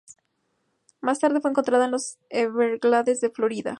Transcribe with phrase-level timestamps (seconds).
[0.99, 3.69] Más tarde fue encontrada en los Everglades de Florida.